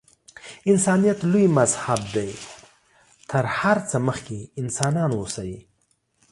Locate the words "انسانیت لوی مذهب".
0.65-1.99